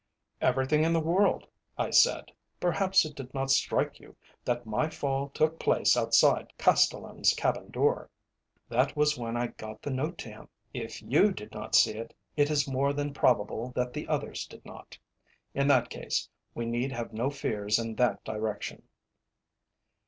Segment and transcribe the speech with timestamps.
[0.41, 1.45] "Everything in the world,"
[1.77, 2.31] I said.
[2.59, 8.09] "Perhaps it did not strike you that my fall took place outside Castellan's cabin door.
[8.67, 10.49] That was when I got the note to him.
[10.73, 14.65] If you did not see it, it is more than probable that the others did
[14.65, 14.97] not.
[15.53, 18.81] In that case, we need have no fears in that direction."